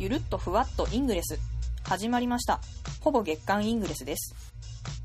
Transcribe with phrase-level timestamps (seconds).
[0.00, 1.38] ゆるっとふわっとイングレス。
[1.82, 2.62] 始まりました。
[3.02, 4.34] ほぼ月刊イングレスです。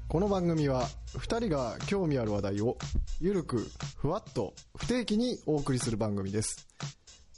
[0.08, 0.88] この番組は
[1.18, 2.78] 2人が興味ある話題を
[3.20, 6.66] ゆるくふわっと不定期にお送りする番組です。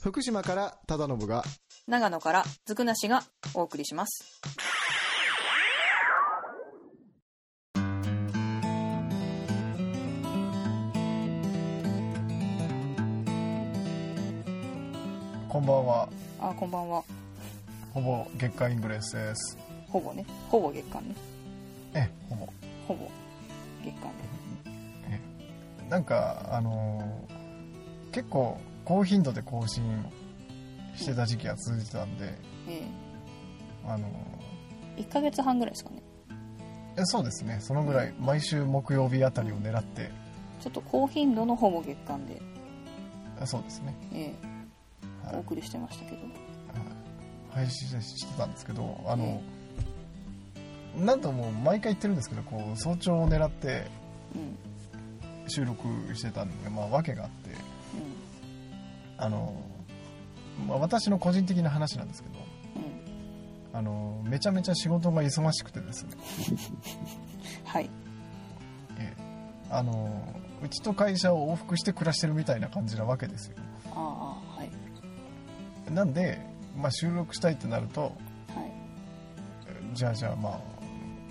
[0.00, 1.42] 福島から忠信が
[1.88, 3.24] 長野からずくなしが
[3.54, 4.40] お送りします。
[15.48, 16.08] こんばんは。
[16.38, 17.02] あこんばんは
[17.98, 19.58] ほぼ月刊イングレスです。
[19.88, 20.24] ほぼね。
[20.48, 21.16] ほぼ月刊ね。
[21.94, 22.46] えほぼ。
[22.86, 23.10] ほぼ
[23.84, 24.28] 月刊で
[25.90, 27.38] なんかあのー
[28.12, 29.82] 結構高頻度で更新
[30.96, 32.34] してた時期が続いてたんで、
[32.68, 32.82] え
[33.86, 34.08] あの
[34.96, 36.02] え1ヶ月半ぐらいですかね。
[36.96, 37.58] ーえそうですね。
[37.60, 40.10] そのぐらい毎週木曜日あたりを狙って。
[40.60, 42.40] ちょっと高頻度のほぼ月間で、
[43.40, 44.34] えそうですね、え
[45.24, 45.26] え。
[45.26, 45.36] はい。
[45.36, 46.47] お送りしてましたけど
[47.58, 49.42] 配信してたんですけどあの、
[50.96, 53.86] なんともう毎回言ってるんですけどこう早朝を狙って
[54.34, 54.56] うん
[55.50, 57.50] 収録してたんで、まあ、訳があって
[59.16, 59.54] あの、
[60.66, 62.34] まあ、私の個人的な話なんですけど
[62.76, 66.10] うんうんあのめちゃめちゃ仕事が忙しくてですね、
[67.64, 67.90] はい。
[68.98, 69.22] ええ。
[69.70, 70.22] あの
[70.62, 73.56] うちと会社を往復して暮らしてるみたいな感じなわけですよ。
[73.92, 74.70] ああはい。
[75.92, 76.40] なんで、
[76.78, 78.14] まあ、収録したいってなるとはい。
[79.94, 80.60] じゃあじゃあまあ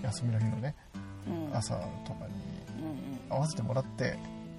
[0.04, 0.76] 休みの日のね
[1.52, 1.56] うん。
[1.56, 2.34] 朝とかに
[2.80, 3.38] うんうん。
[3.38, 4.17] 合わせてもらって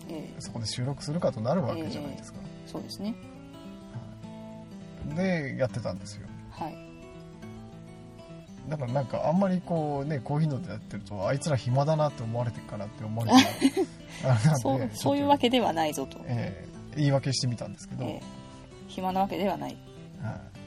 [0.09, 0.41] ええ。
[0.41, 3.15] そこで収録するかとなるわけじゃないですか、そうですね。
[5.15, 6.27] でやってたんですよ。
[6.51, 6.77] はい。
[8.69, 13.39] だからなんかあんまりこうね高頻度でやってるとあいつら暇だなって思われてるかなって思われて
[14.61, 18.23] そうそういうわけではないぞと、えー言い訳してみたんですけど、ええ。
[18.89, 19.77] 暇なわけではない。
[20.21, 20.58] はい、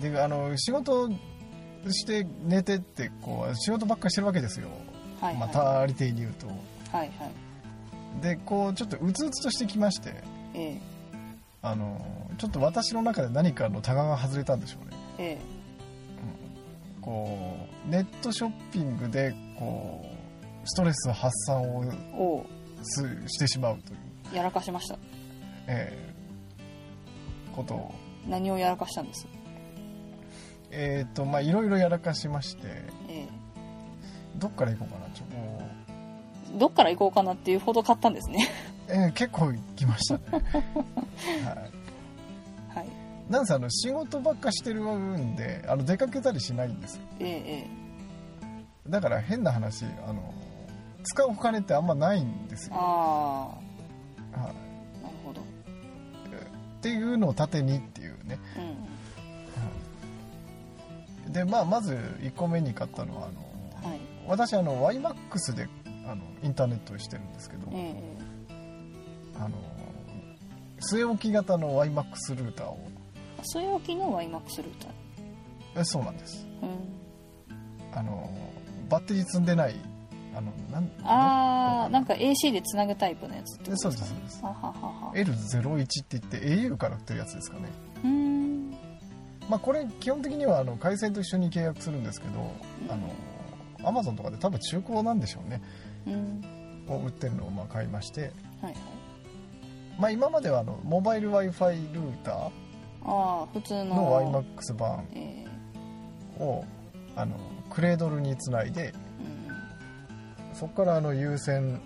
[0.00, 1.08] であの仕事
[1.90, 4.68] して寝てってこう仕事ばっかりしてるわけですよ、
[5.20, 6.46] はいはい、またありていに言うと。
[6.46, 6.56] はい
[6.96, 7.10] はい。
[8.22, 10.14] でこうちょっとうつうつとしてきまして
[10.54, 10.80] ええ。
[11.62, 14.96] あのちょっと私の中で何かのタガが外れたんでしょうね。
[15.18, 15.38] え
[17.00, 22.44] こうネットショッピングでこうストレス発散を
[22.82, 23.96] すしてしまうとい
[24.32, 24.98] う、やらかしました。
[25.66, 27.94] えーことを。
[28.28, 29.26] 何をやらかしたんです？
[30.70, 32.62] えっ、とまあいろいろやらかしまして。
[33.08, 33.28] え
[34.38, 38.48] どっから行こうかなちょどっから行こうかなっていうほど買ったんですね。
[38.88, 40.42] う、 えー結構行きましたね、はい、
[42.78, 42.88] はい。
[43.28, 47.02] なんせあの仕事ばっかしてるんであの出かけたりしないんですよ。
[47.20, 47.68] えええ
[48.88, 50.32] だから変な話あの
[51.02, 53.58] 使うお金ってあんまないんですえよ、あはい、
[54.34, 54.54] あなる
[55.26, 55.42] ほど。
[55.42, 55.44] っ
[56.80, 58.38] ていうのを盾にっていうね。
[58.56, 58.87] うん
[61.30, 64.00] でまあまず1個目に買ったのはあのはい。
[64.26, 65.68] 私あの YMAX で
[66.06, 67.94] あのインターネットをしてるんですけど、え
[69.38, 69.56] あの
[70.90, 72.78] 据え置き型の YMAX ルーターを。
[73.38, 74.74] え据え置きの YMAX ルー
[75.74, 76.46] タえそうなんです。
[76.62, 77.98] ーうん。
[77.98, 78.30] あの
[78.88, 79.76] バッテリー積んでない
[80.34, 84.40] あのなんああなんかか AC でつなぐタイプのやつってそうですすそうです。
[84.42, 85.12] あははは。
[85.14, 87.68] L01 って言って au から売ってるやつですかね。
[88.04, 88.47] うーん
[89.48, 92.52] まあこれ基本的にはあの回線と一緒に契約するんですけど、
[92.88, 93.10] あの
[93.90, 95.62] Amazon とかで多分中古なんでしょうね。
[96.06, 96.44] うん。
[96.88, 98.20] を売ってるのをまあ買いまして。
[98.20, 98.32] はい
[98.64, 98.74] はい。
[99.98, 102.34] まあ今まではあのモバイル w i f i ルーター。
[102.34, 102.50] あ
[103.04, 103.96] あ普通の。
[103.96, 105.06] の YMAX 版。
[105.14, 105.44] え
[106.38, 106.64] を
[107.16, 107.36] あの
[107.70, 108.88] クレードルにつないで。
[108.88, 108.92] え
[110.50, 110.54] うん。
[110.54, 111.80] そこからあの有線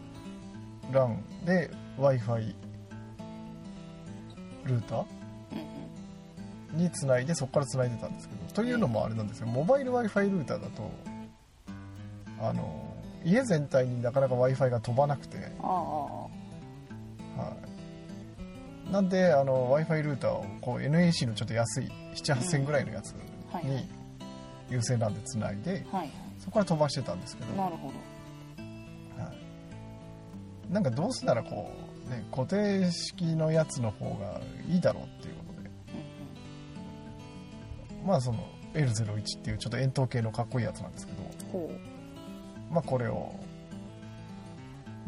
[0.90, 2.54] LAN で w i f i
[4.64, 5.00] ルーター。
[5.00, 5.21] うん
[6.72, 9.46] につないでそこからつないでたんですけどというのもあれなんですよ。
[9.46, 10.90] モバイル w i f i ルーターだと
[12.40, 12.94] あの
[13.24, 16.28] 家全体になかなか w i f i が飛ばなくて、は
[18.88, 23.12] い、なんで w i f i ルーターをこう NEC のちょっと安い78000ぐらいのやつ
[23.62, 23.88] に
[24.70, 26.10] 有線 LAN でつないではい
[26.42, 27.94] そこから飛ばしてたんですけど、なるほど。
[29.22, 29.32] は
[30.68, 31.70] い、なんかどうせならこ
[32.08, 35.04] う、ね、固定式のやつの方がいいだろう
[38.04, 38.38] まあその
[38.74, 41.70] L01 っていうちょっと円筒形のかっこいいやつなんですけど
[42.70, 43.32] まあこれを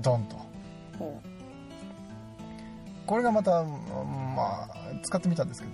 [0.01, 0.37] ドンと。
[3.07, 4.71] これがまたまあ
[5.03, 5.73] 使ってみたんですけど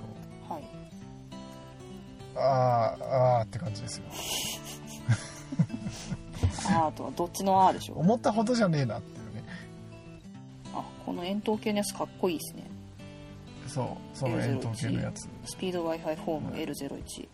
[0.49, 0.65] うはい。
[2.37, 4.05] あーあーって感じですよ。
[6.71, 8.01] アートはどっちのアーでしょう？
[8.01, 9.45] 思ったほどじゃねえなっていうね。
[10.75, 12.70] あこの円筒形のやつかっこいいですね
[13.73, 15.29] そうその円筒形のやつ。
[15.45, 17.29] スピード Wi-Fi フォーム L01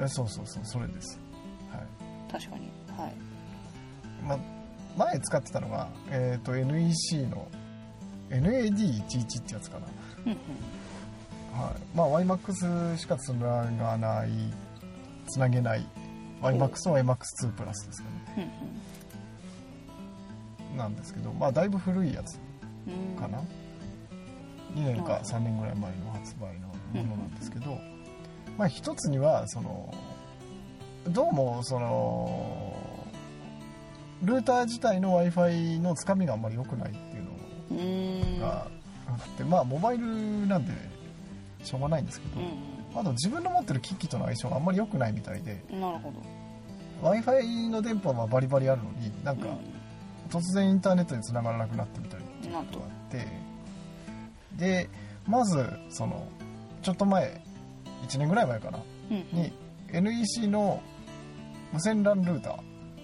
[0.00, 1.18] えそうそうそうそれです。
[1.70, 2.32] はい。
[2.32, 2.70] 確かに。
[2.96, 3.14] はい。
[4.26, 4.38] ま
[4.96, 7.48] 前使ってたのが、えー、と NEC の
[8.30, 9.86] NAD11 ってやつかな。
[10.26, 10.38] うんうん。
[11.60, 14.28] はい、まあ YMAX しかつながない
[15.28, 15.86] つなげない
[16.42, 18.52] YMAX と YMAX2 プラスですかね。
[20.70, 22.36] うんなんですけどまあだいぶ古いやつ
[22.88, 23.20] うん。
[23.20, 23.40] かな、
[24.74, 27.78] 2年か3年ぐらい前の発売のものなんですけど、
[28.58, 29.92] まあ一つにはその
[31.08, 32.74] どうもその
[34.22, 38.66] ルーター自体の w i f i のつかみがあんまり良くないっていうのが
[39.06, 40.06] あってまあモバイル
[40.46, 40.72] なんで
[41.62, 42.44] しょうがないんですけど、う
[42.94, 45.62] あと自分の持ってる機器との相性があんまり良くないみたいで
[47.02, 49.48] w i f i の電波はバリバリあるのになんか
[50.30, 53.43] 突然インターネットに繋がらなくなってみたりっていうことがあって
[54.56, 54.88] で
[55.26, 56.26] まずその
[56.82, 57.40] ちょっと前
[58.06, 58.78] 1年ぐらい前かな
[59.10, 59.42] うんうん。
[59.42, 59.52] に
[59.92, 60.82] NEC の
[61.72, 62.56] 無線 LAN ルーター、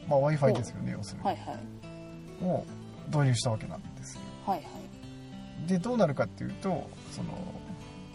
[0.08, 2.44] まあ、w i f i ですよね要するに、はいはい。
[2.44, 2.64] を
[3.08, 4.20] 導入したわけなんですよ。
[4.47, 5.69] はいはい。
[5.69, 7.32] でどうなるかっていうとその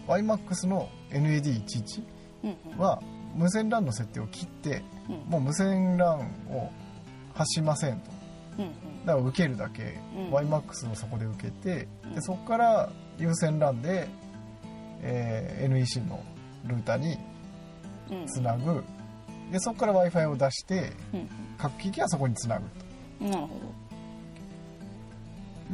[0.08, 2.02] YMAX の NAD11
[2.44, 2.78] うんうん。
[2.78, 3.02] は
[3.34, 5.30] 無線 LAN の設定を切ってうん。
[5.30, 6.70] もう無線 LAN を
[7.34, 8.10] 発しませんと。
[8.58, 8.72] うんうん。
[9.06, 10.34] だから受けるだけ、うん。
[10.34, 12.14] YMAX をそこで受けてうん。
[12.14, 14.08] でそこから有線 LAN で、
[15.02, 16.22] えー NEC の
[16.66, 17.18] ルーターに
[18.10, 18.26] うん。
[18.26, 18.84] つなぐ。
[19.50, 21.28] でそこから w i f i を出してうん。
[21.58, 22.64] 各機器はそこにつなぐ
[23.22, 23.54] うんなるほと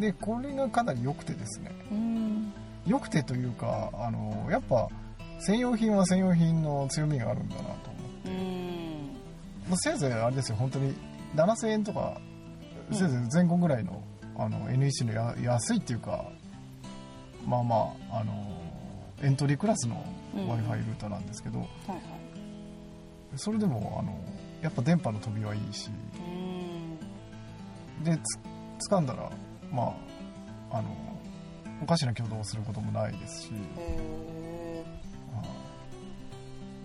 [0.00, 1.70] でこれがかなり良くてですね。
[1.90, 2.52] どうん。
[2.86, 4.88] 良くてというかあのやっぱ
[5.40, 7.78] 専用品は専用品の強みがあるんだなと思っ
[8.24, 8.30] て。
[9.70, 9.76] うん。
[9.76, 10.56] せいぜいあれですよ。
[10.56, 10.94] 本当に
[11.34, 12.18] 7000円とか
[12.90, 12.96] うん。
[12.96, 14.02] せいぜい前後ぐらいの
[14.36, 16.24] あの NEC のや安いっていうか
[17.46, 18.32] まあまああの
[19.22, 20.04] エントリークラスの
[20.34, 20.48] うん。
[20.48, 21.98] W i f i ルーターなんですけど、はいはい。
[23.36, 24.18] それでもあの
[24.62, 25.90] やっぱ電波の飛びはいいし
[27.98, 28.04] うん。
[28.04, 28.18] で
[28.78, 29.30] つ掴んだら
[29.70, 29.94] ま
[30.70, 30.88] ああの
[31.82, 33.52] おかしな挙動をすることもないですし、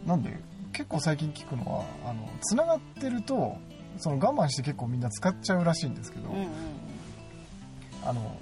[0.06, 0.38] なんで
[0.74, 3.58] 結構最近聞くのはあの繋がってると
[3.98, 6.50] その我慢して結構みんな使っちゃうらしいんですけど、えうんうん。
[8.06, 8.36] あの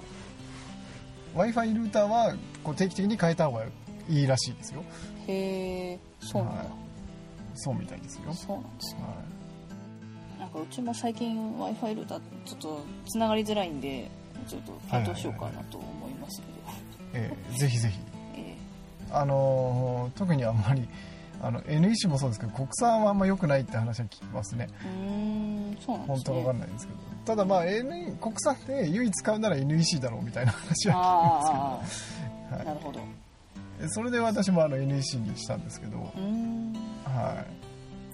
[1.36, 2.34] w i f i ルーターは
[2.64, 3.64] こう定期的に変えた方が
[4.08, 4.82] いいらしいですよ。
[5.26, 6.68] へえそうなんだ、はい。
[7.54, 9.02] そうみたいですよ、そうなんですね。
[9.02, 14.10] はなんかうちも最近 w i f i ルーターちょっとつながりづらいんで
[14.48, 16.56] ちょっと検討しようかなと思いますけど、い
[17.12, 17.98] えーぜひぜひ。
[18.40, 18.56] え
[19.12, 20.88] あのー特にあんまり
[21.42, 24.68] あの NEC もそうですけど国産はあんま良くないって話は聞きますね。
[24.82, 26.22] えうーんそうなんですね。
[26.22, 33.00] 本当わかんないんですけどただまあ、N、国産で唯一使うなら NEC だろうみたいな話はあ聞きますけど、はあなるほど。
[33.00, 33.02] い、
[33.88, 36.12] それで私もあの NEC にしたんですけど、はい。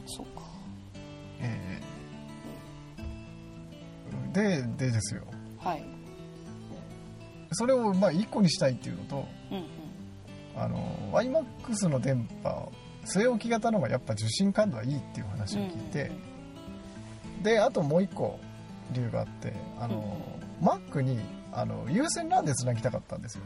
[0.06, 0.42] そうか。
[1.40, 4.32] えー。
[4.32, 5.24] ででですよ。
[5.58, 5.84] はい。
[7.52, 9.64] それをまあ1個にしたいっていうのとうんうん。
[10.56, 10.78] あの
[11.12, 12.72] YMAX の電波
[13.04, 16.10] 据え置き型の方がやっぱ受信感度はいいっていう話を聞いて、
[17.42, 18.38] であともう1個
[18.92, 20.16] 理由があってあの、
[20.62, 21.18] Mac に
[21.52, 23.42] あの有線 LAN でつなぎたかったんですよ。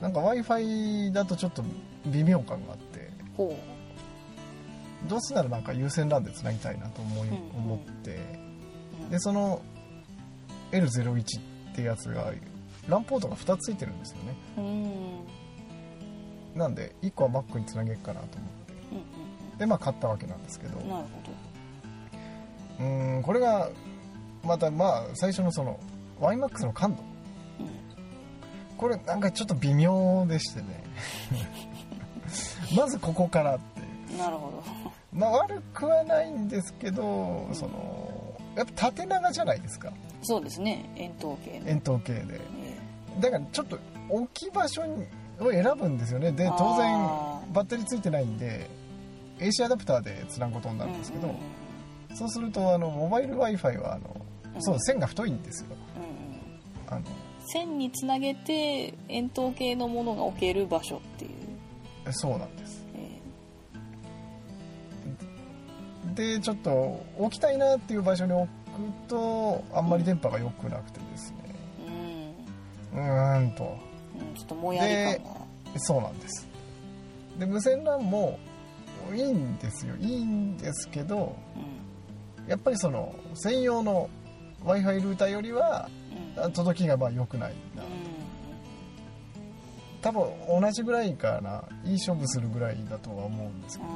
[0.00, 1.64] なんか w i f i だとちょっと
[2.06, 3.10] 微妙感があって。
[3.36, 3.56] ほ
[5.08, 7.34] どうせならなんか有線 LAN でつなぎたいなと思い、うん。
[7.56, 8.14] 思って。
[8.14, 8.18] う、
[9.04, 9.10] うん。
[9.10, 9.60] でその
[10.72, 11.40] L01
[11.72, 12.32] ってやつが
[12.88, 14.36] LAN ポートが2つついてるんですよね。
[14.56, 14.66] うーん。
[14.66, 15.24] うん
[16.54, 18.72] なんで1個は Mac につなげるかなと思って。
[18.92, 20.78] うんでまあ買ったわけなんですけど。
[20.78, 21.06] うんなる
[22.80, 23.68] うーんこれが
[24.44, 25.78] またまあ最初のその
[26.20, 27.02] YMAX の感度。
[27.02, 27.08] ほど
[28.76, 30.84] これなんかちょっと微妙でしてね。
[32.76, 33.86] まずここからっていう。
[34.12, 34.62] うんなるほど。
[35.12, 39.92] まあ悪くはないんですけどそのやっぱ縦長じゃないですか。
[40.22, 40.90] そうですね。
[40.96, 41.68] 円筒形の。
[41.68, 42.40] 円筒形で。
[42.40, 43.78] えだからちょっと
[44.08, 45.04] 置き場所に
[45.40, 46.32] を選ぶんですよね。
[46.32, 46.92] で当然
[47.52, 48.68] バッテリーついてないんで
[49.38, 51.38] AC アダプターでつなぐことになえるんですけど、うんうん
[52.14, 54.16] そうするとあのモバイル w i f i はあの、
[54.54, 54.62] うん。
[54.62, 55.76] そう線が太いんですよ。
[55.96, 56.96] うんうん。
[56.96, 57.04] あの。
[57.46, 61.32] 線につなげて円筒形のものが置ける場所っていう、
[62.12, 62.84] そうなんです。
[62.94, 63.20] え
[66.14, 68.50] でちょっと置きたいなっていう場所に置く
[69.08, 71.36] とあんまり電波が良くなくてですね。
[72.94, 73.06] ーうん。
[73.06, 73.64] うーんと。
[74.18, 75.30] うんちょっともやり感が
[75.78, 76.46] そうなんです。
[77.38, 78.38] で無線 LAN も
[79.12, 79.94] いいんですよ。
[80.00, 81.73] いいんですけどうん
[82.46, 84.08] やっぱりその専用の
[84.64, 85.88] w i f i ルーターよりは
[86.36, 86.52] うん。
[86.52, 87.82] 届きがまあ良くないな。
[87.82, 87.88] うん。
[90.00, 91.64] 多分同じぐらいかな。
[91.84, 93.90] いい勝負するぐらいだとは思うんですけど。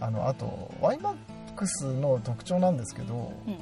[0.00, 3.58] ああのあと YMAX の特徴なんですけどーうん。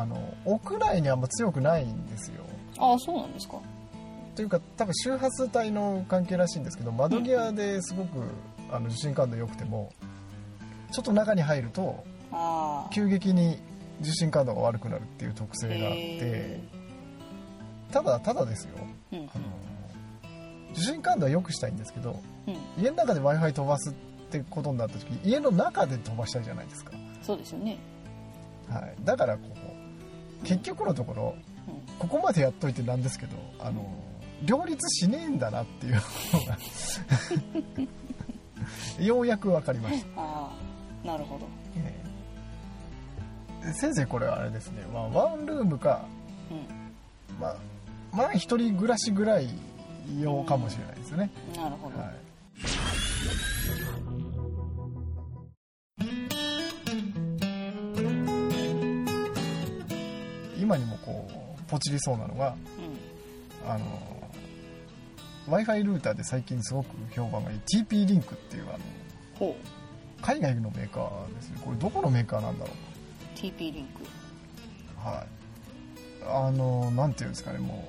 [0.00, 2.44] あの屋内にあんま強くないんですよ。
[2.78, 3.60] あーそうなんですか。
[4.36, 8.22] というか多分周波数帯の関係らしいんですけど窓際ですごく
[8.70, 9.92] あの受信感度良くても
[10.92, 12.15] ちょっと中に入るとああ
[12.90, 13.58] 急激に
[14.00, 16.60] 受信感度が悪くなるっていう特性があってへ
[17.92, 18.74] ただただですよ。
[19.12, 19.18] うん。
[19.18, 19.44] あの
[20.72, 22.82] 受信感度は良くしたいんですけどうん。
[22.82, 23.92] 家の中で w i f i 飛ばすっ
[24.30, 27.78] てことになった時家の中で飛ばしたいじゃないですか、そうですよね。
[28.68, 29.42] はい、だからこ
[30.42, 31.34] う結局のところ
[31.68, 31.96] うん。
[31.98, 33.86] ここまでやっといてなんですけどあの
[34.44, 36.00] 両立しねえんだなっていうの
[36.44, 36.58] が
[39.04, 40.50] ようやく分かりました、あ
[41.04, 41.46] あなるほど。
[41.76, 42.06] ええ
[43.72, 46.04] 先生これはあれですね、まあ、ワンルームか
[46.50, 47.56] うまあ
[48.12, 49.48] まあ一人暮らしぐらい
[50.20, 52.14] 用かもしれないですよね、んなるほど、はい。
[60.60, 62.54] 今にもこうポチりそうなのが
[63.64, 63.70] うん。
[63.70, 63.84] あの
[65.48, 67.60] w i f i ルーターで最近すごく評判がいい。
[67.60, 68.78] TP リンクっていうあの
[69.38, 69.56] ほ
[70.22, 71.60] 海外のメーカーですね。
[71.64, 72.95] これどこのメーカーなんだろう
[73.36, 74.02] TP リンク。
[74.02, 75.26] うはい。
[76.28, 77.88] あのなんていうんですかねも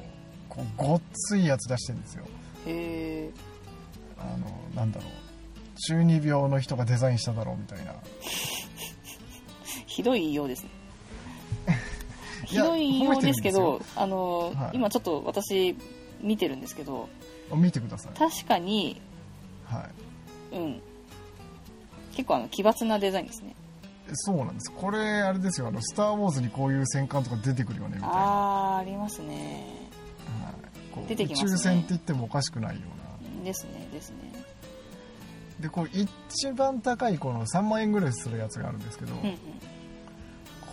[0.50, 2.25] うこうごっついやつ出してるんですよ。
[2.68, 3.32] へえ
[4.20, 5.12] あのなんだろう。
[5.88, 7.94] 中二病の人がデザインしただろうみたいな。
[9.86, 10.70] ひどいようですね。
[12.46, 14.77] ひどいようですけどあの、はい。
[14.77, 15.75] 今ちょっと私
[16.22, 17.10] 見てるんですけど
[17.51, 18.18] あ見てください。
[18.18, 19.01] 確かに
[19.66, 19.89] は
[20.51, 20.56] い。
[20.56, 20.82] うん。
[22.16, 23.56] 結構あの奇抜なデザインですね
[24.13, 24.71] そうなんです。
[24.71, 25.67] これあれですよ。
[25.67, 29.89] あの「スター・ウォーズ」にこういう戦艦とか出てくるよねみたいな、はああありますね。
[30.91, 31.51] い、こう出てきますね。
[31.51, 33.43] 宇宙船って言ってもおかしくないような。
[33.43, 34.17] ですねですね。
[35.59, 39.37] でこう一番高いこの3万円ぐらいするやつがあるんですけど、うんうん。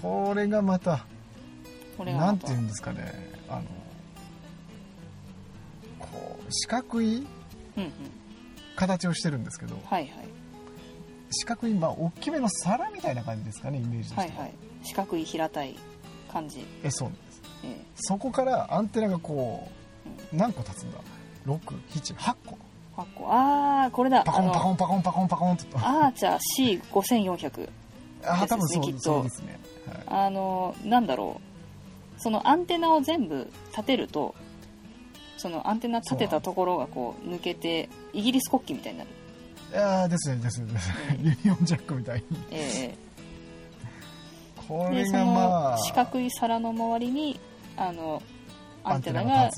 [0.03, 1.07] これがまた
[1.99, 3.35] なんていうんですかね。
[3.49, 3.63] あの
[5.99, 7.27] こう四角い
[8.77, 10.29] 形をしてるんですけどはいはい
[11.35, 14.45] 四角いまあ大きめの皿みたいな感じですかねイメージとしては。
[14.45, 14.55] いはい。
[14.83, 15.77] 四角い平たい
[16.33, 17.43] 感じ、えそうなんです。
[17.65, 19.69] えそこからアンテナがこ
[20.33, 20.99] う何個立つんだ
[21.47, 22.59] ？678個。
[22.97, 23.33] ー、8個。
[23.33, 24.23] ああこれだ。
[24.25, 27.69] パコンパコンンパコンパコンパコンとアーチャー C5400
[28.27, 32.21] あ多分そうそうですね、はい、あのなんだろう。
[32.21, 34.35] そのアンテナを全部立てると
[35.37, 39.13] そのアンテナ立てたところがこう抜けてイギリス国旗みたいになる、い
[39.77, 41.19] やーですねですねですね。
[41.21, 42.39] ユニオンジャックみたいに。
[42.51, 42.95] え
[44.69, 45.71] これーでそがまあ。
[45.73, 47.41] の四角い皿の周りに
[47.77, 48.23] あの
[48.85, 49.51] アンテナアが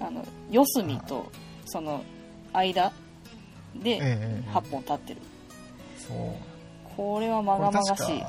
[0.00, 1.30] あの四隅と
[1.66, 2.02] その
[2.52, 2.92] 間
[3.74, 5.20] でええええ8本立ってる。
[5.98, 6.96] そう。
[6.96, 8.06] これはまがまがしい。
[8.06, 8.26] これ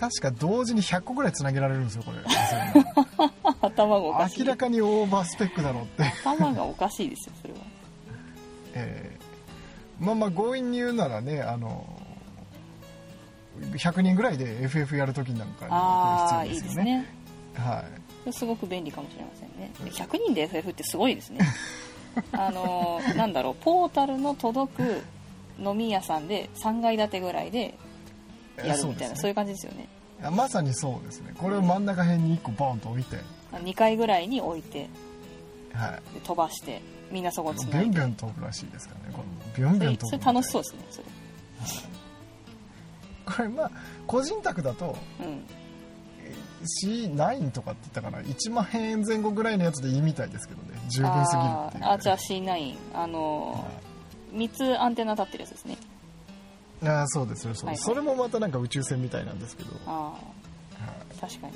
[0.00, 2.18] 確か同時に100個ぐらいつなげられるんですよこれ。
[3.62, 4.40] 頭がおかしい。
[4.40, 7.60] 明らかにオーバースペックだろうって、頭がおかしいですよそれは。
[8.74, 9.21] えー
[10.02, 11.86] まあまあ強引に言うならねあの
[13.60, 16.98] 100人ぐらいで FF やるときなんかにああこれいいです必要ですよね。
[16.98, 17.06] ね
[17.54, 17.84] は
[18.26, 18.32] い。
[18.32, 19.72] すごく便利かもしれませんね。
[19.84, 21.40] で100人で FF ってすごいですね。
[22.32, 25.02] あのーなんだろうポータルの届く
[25.58, 27.74] 飲み屋さんで3階建てぐらいで
[28.56, 29.88] やるみたいなそう,、ういう感じですよね。
[30.30, 31.32] まさにそうですね。
[31.38, 33.16] これを真ん中辺に1個ボンと置いて、
[33.52, 34.88] 2階ぐらいに置いて。
[35.74, 36.14] はい。
[36.14, 39.24] で飛ばしてみんなそこつビないでュンビュン飛ぶらしいですからねこの
[39.56, 41.04] ビュンそビュン飛ぶれそれ楽しそうですねそれ。
[43.24, 43.70] これまあ
[44.06, 45.44] 個人宅だとうん。
[46.80, 50.78] C9 とかって言ったかな？1万円前後ぐらいのやつでいいみたいですけどね。
[50.88, 55.76] 十分すぎるっていう、あーあじゃあ C9 あのー、3つアンテナ立ってるやつですね。
[56.84, 57.74] あーそうですよそうはいはい。
[57.74, 60.14] です、それもまたなんか宇宙船みたいなんですけど、あは
[60.78, 61.52] あ確かに。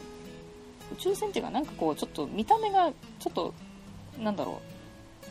[0.93, 3.55] 宇宙船っていうかなんかこうちょっと見た目がちょっと
[4.19, 4.76] なんだろう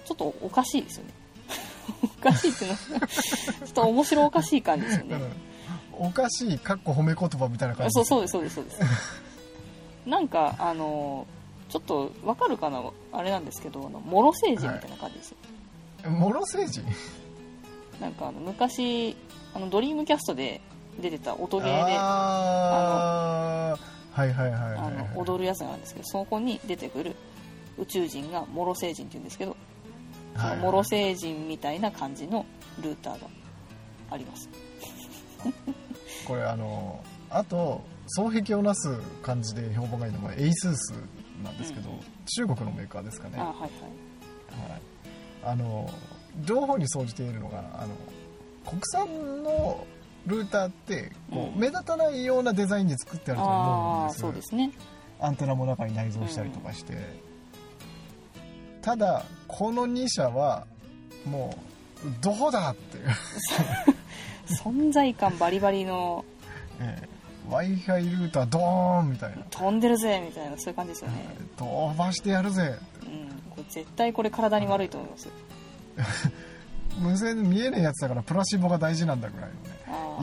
[0.06, 1.14] ちょっとおかしいですよね。
[2.04, 5.16] おかしいっていうのはちょっと面白おかしい感じですよいね。
[5.16, 6.08] うん。
[6.08, 7.94] おかしいかっこ褒め言葉みたいな感じ。
[7.94, 8.80] そうそうですそうですそうです。
[10.06, 11.26] なんかあの
[11.70, 12.82] ちょっとわかるかな
[13.12, 16.84] あれなんですけどあのモロ星人みたいな感じですよ、モロ星人
[18.00, 19.16] なんかあの昔
[19.54, 20.62] あのドリームキャストで
[21.02, 23.78] 出てた音ゲーでああ
[24.12, 27.16] はいはいはい踊るやつがあるんですけどそこに出てくる
[27.78, 29.58] 宇宙人がモロ星人って言うんですけど
[30.36, 30.58] そはい。
[30.58, 32.46] のモロ星人みたいな感じの
[32.82, 33.27] ルーターが
[34.12, 34.50] あります。
[36.27, 37.82] これあのあと
[38.18, 40.94] 双璧をなす感じで評判がいいのが ASUS
[41.44, 42.00] なんですけど、うん。
[42.25, 43.72] 中国のメーカーですかね、あはいはい。
[45.44, 45.89] あの
[46.46, 47.94] 両方に総じているのがあの
[48.65, 49.86] 国産の
[50.25, 51.60] ルーターってこう、うん。
[51.60, 54.72] 目立たないようなデザインで作ってあると思うんですそうですね。
[55.20, 56.94] アンテナも中に内蔵したりとかして、
[58.86, 60.68] ただこの2社は
[61.25, 61.58] も
[62.06, 63.06] うどこだっていう、
[64.63, 66.24] 存在感バリバリの
[66.80, 67.10] え
[67.50, 69.38] w i f i ルータードーンみたいな。
[69.50, 72.77] 飛んでるぜみたいなそういう感じですよね、飛ばしてやるぜ。
[73.01, 75.30] うん、これ絶対これ体に悪いと思います。
[77.00, 79.56] 無線見えねえやつだからプラシーボが大事なんだぐらいの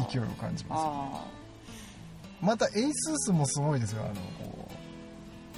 [0.04, 0.82] ね勢いを感じます。
[0.84, 1.24] あ
[2.40, 4.14] また ASUS もすごいですよあの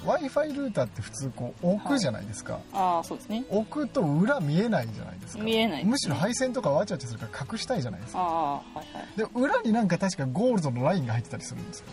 [0.05, 3.43] こう w i f i ルーターって普通こう置くじゃないですか、ーあーそうですね。
[3.49, 5.43] 置くと裏見えないじゃないですか。
[5.43, 5.89] 見えないね。
[5.89, 8.19] むしろ配線とかわちゃわちゃするから隠したいじゃないですか。
[8.19, 9.17] ああはいはい。
[9.17, 11.85] で裏になんか確かゴールドのラインが入ってたりするんですよ。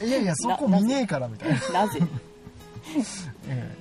[0.06, 2.00] いやいやそこ見ねえからみたいな、なぜ？
[3.48, 3.74] え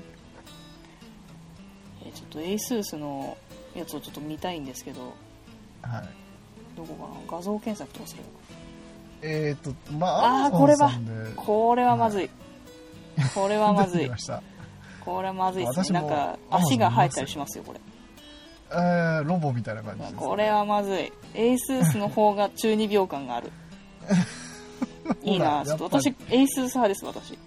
[2.06, 2.10] え。
[2.10, 3.38] ーちょっと ASUS の
[3.74, 5.14] やつをちょっと見たいんですけど。
[5.86, 6.10] えはい。
[6.76, 7.38] どこかな？
[7.38, 8.34] 画像検索とかするのか
[9.26, 10.92] えー、とまああーこれは。
[11.38, 12.30] これはまずい
[13.34, 14.10] これはまずい。
[15.04, 16.00] これはまずいですね。
[16.00, 17.80] なんか足が生えたりしますよこれ。
[18.72, 21.12] えー、ロボみたいな感じです、これはまずい。
[21.34, 23.52] ASUS の方が中二病感がある。
[25.22, 26.04] いいなちょっとやっぱり。
[26.04, 27.38] 私 ASUS 派です私。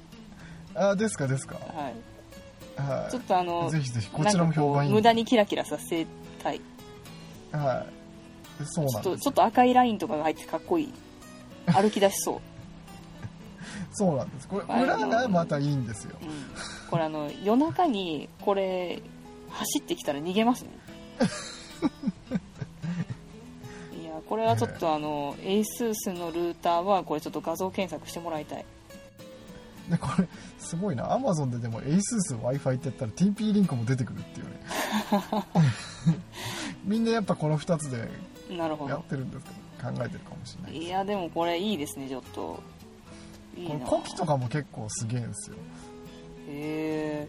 [0.74, 1.56] あーですかですか。
[1.56, 2.80] はい。
[2.80, 3.10] はい。
[3.10, 4.92] ちょっとあのぜひぜひこちらも評判いい。
[4.92, 6.06] 無駄にキラキラさせ
[6.42, 6.60] たい。
[7.52, 7.86] は
[8.60, 8.64] い。
[8.64, 10.92] そうちょっとなんですちょっと赤いラインとかが入ってかっこいい。
[11.72, 12.40] 歩き出しそう、
[13.92, 14.48] そうなんです。
[14.48, 16.16] これあ裏がまたいいんですよ。
[16.20, 16.28] うん、
[16.88, 19.00] これあの夜中にこれ
[19.50, 20.70] 走ってきたら逃げますね。
[24.00, 28.64] いやこれはちょっとあの ASUS のルーターはこれちょっと画像検索してもらいたい。
[29.90, 31.16] でこれすごいな。
[31.16, 34.52] Amazon ででも ASUS w i f i ってやったら TP リンクも出てくるっていうね。
[36.84, 38.08] みんなやっぱこの2つでやっ
[38.56, 38.96] なるほど。
[39.08, 39.56] てるんですけど
[39.92, 42.62] 考えてるかもしれないいやでもこれいいですねちょっと
[43.56, 43.80] こな。
[43.80, 45.56] のコピとかも結構すげえんですよ。
[46.48, 47.28] へ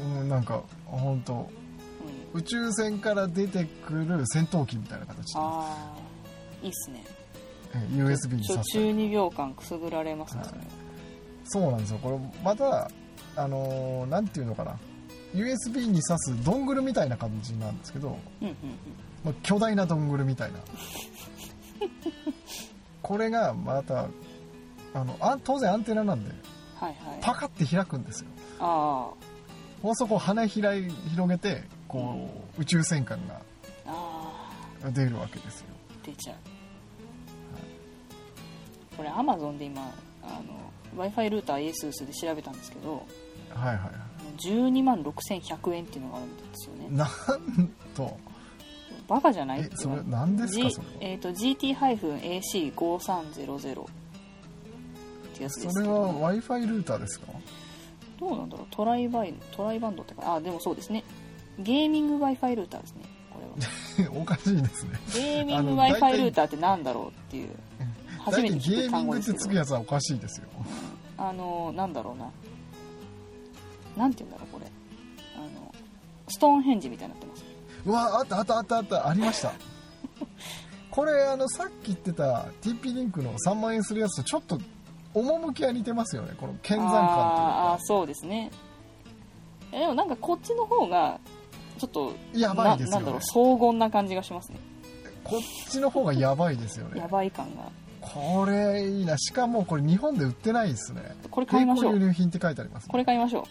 [0.00, 2.40] うんなんか本当うん。
[2.40, 5.38] 宇宙船から出てくる戦闘機みたいな形で。
[5.40, 7.04] ああいいっすね。
[7.74, 10.60] え USB にちょ挿す中二病感くすぐられますねそれ
[11.44, 12.88] そうなんですよこれまた
[13.36, 14.78] あのーなんていうのかな
[15.34, 18.56] USB に挿すドングルみたいな感じなんですけど、うんうんうん
[19.24, 20.58] まあ、巨大なドングルみたいな
[23.02, 24.06] これがまた
[24.94, 26.30] あのあ当然アンテナなんで
[26.76, 27.18] はいはい。
[27.20, 28.28] パカって開くんですよ。
[28.60, 29.10] あ
[29.82, 33.18] もそこ羽開い広げてこう宇宙戦艦
[33.86, 34.50] あ
[34.82, 34.84] あ。
[34.84, 35.66] が出るわけですよ。
[35.90, 36.36] あ出ちゃう。
[38.96, 39.82] これ Amazon で今
[40.22, 40.40] あの
[40.96, 43.04] w i f i ルーター ASUS で調べたんですけど
[43.52, 43.90] はいはいは
[44.38, 46.86] 12万6100円っていうのがあるんですよね。
[46.90, 47.08] いなん
[47.94, 48.16] と。
[49.08, 49.60] バカじゃない？
[49.60, 50.92] えそれ何ですかそれは？
[51.00, 53.84] えー、と GT-AC5300
[55.34, 56.02] ってやつですそれけど。
[56.02, 57.26] は w i f i ルーターですか？
[58.20, 58.66] どうなんだろう？
[58.70, 61.04] トライバイトライバンドってかあでもそうですね。
[61.58, 63.02] ゲーミング w i f i ルーターですね。
[63.30, 64.12] これは。
[64.20, 64.90] おかしいですね。
[65.12, 67.50] ゲーミング w i f i ルーターってなんだろうっていう。
[68.18, 70.48] 初大めて聞く体ゲーミングって単語ですけどつくやつはおかしいですよ。
[71.18, 72.30] あのなんだろうな。
[73.96, 74.66] なんて言うんだろうこれ。
[75.36, 75.74] あの
[76.28, 77.44] ストーンヘンジみたいになってます。
[77.86, 79.52] うわあったあったあったあったありました。
[80.90, 84.58] これあのさっき言ってた TP リンクの3万円するやつとちょっと
[85.14, 88.50] 趣は似てますよねこの剣山感というああそうですね
[89.70, 91.18] でもなんかこっちの方が
[91.78, 94.58] ちょっとやばいですよねなんだろう荘厳な感じがしますね
[95.24, 103.44] こっちの方がやばいですよねやばい感がこれいいなしかもこれ日本で売ってないですねこれ買いましょ並行輸入品って書いてあります、これ買いましょう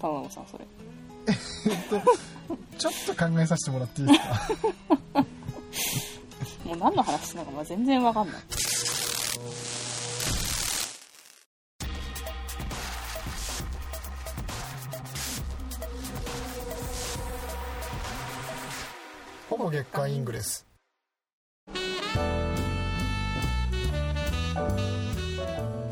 [0.00, 0.66] 玉子さんそれ
[1.26, 2.00] えっと
[2.78, 5.26] ちょっと考えさせてもらっていいですか
[6.64, 8.42] もう何の話してるのか全然わかんない
[19.62, 20.66] ほぼ月刊イングレス。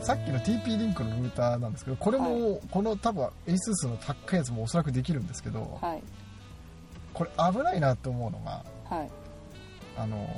[0.03, 6.03] さっきの TP リンクのルーターなんですけどこれも、この多分 ASUS の高いやつもおそらくできるんですけどはい。
[7.15, 9.11] これ危ないなと思うのがはい。
[9.97, 10.29] あの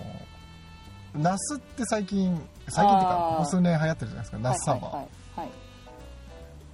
[1.16, 5.06] NAS って最近最近っていうかここ数年流行ってるじゃないですか NAS サーバー、はい。
[5.36, 5.48] はい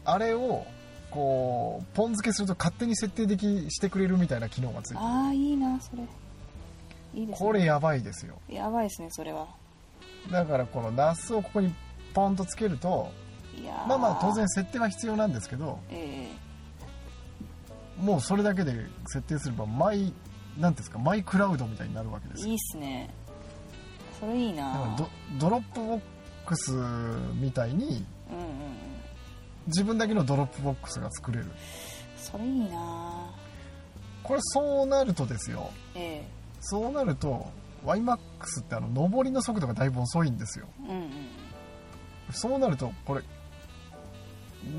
[0.06, 0.66] あれを
[1.10, 5.00] こうポン付けすると勝手に設定できしてくれるみたいな機能がついてる。
[5.00, 6.02] ああいいなそれ
[7.18, 7.46] いいですね。
[7.46, 8.36] これやばいですよ。
[8.48, 9.46] やばいですねそれは。
[10.30, 11.74] だからこの NAS をここに
[12.14, 13.10] ポンとつけると
[13.60, 13.86] いやー。
[13.86, 16.28] まあまあ当然設定は必要なんですけどえ
[18.00, 18.72] もうそれだけで
[19.06, 20.14] 設定すればマイなんてい
[20.60, 22.48] うんですか my cloud みたいになるわけですよ。
[22.48, 23.10] いいっすね。
[24.20, 24.96] それいいな。
[24.96, 26.72] ド Dropbox
[27.34, 28.76] みたいにうんうんうん。
[29.66, 31.46] 自分だけの Dropbox が作れる。
[32.16, 33.30] それいいな
[34.22, 35.70] これそうなるとですよ。
[35.94, 36.24] え
[36.60, 37.46] そうなると
[37.84, 38.16] YMAX
[38.60, 40.66] ってあの上りの速度がだいぶ遅いんですよ。
[40.86, 41.10] えうんうん。
[42.32, 43.22] そうなるとこれ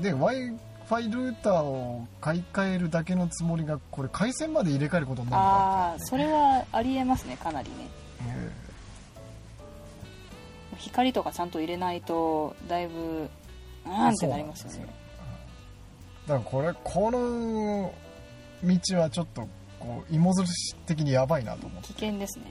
[0.02, 7.74] で w i f i ルーターを買い替えるだけのつもりがこれ回線まで入れ替えることになるのあかあそれはありえますねかなりね。
[8.26, 8.50] え
[10.76, 13.28] 光とかちゃんと入れないとだいぶ
[13.86, 14.86] うーんってなりますよね。
[16.26, 17.92] えだからこれこの
[18.64, 19.48] 道はちょっと
[19.80, 22.44] こう芋づるし的にやばいなと思って、危険ですね。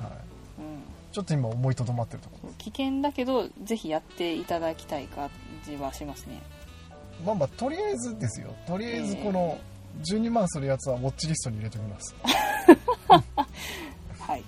[0.00, 0.14] はい、う
[0.62, 0.82] ん。
[1.10, 2.50] ちょっと今思いとどまってるところ。
[2.58, 5.30] 危険だけどぜひやっていただきたい感
[5.64, 6.42] じはしますね。
[7.24, 8.54] まあまあとりあえずですよ。
[8.66, 9.58] とりあえずこの
[10.04, 12.14] 12万するやつはウォッチリストに入れておきます。
[14.20, 14.44] はい。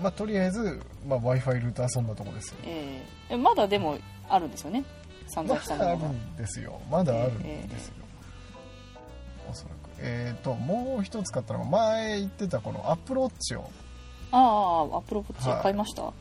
[0.00, 2.56] まあとりあえず、まあ、w i f i ルーターはそんなとこですよ。
[2.64, 4.84] えー、まだでもあるんですよね。
[5.28, 6.80] 散ま々しただあるんですよ。
[6.90, 7.94] まだあるんですよ、
[9.50, 13.70] おそらくえっ、ともう一つ買ったのが前言ってたこのアップルウォッチを。
[14.32, 15.62] ああアップローチはい。
[15.62, 16.12] 買いました、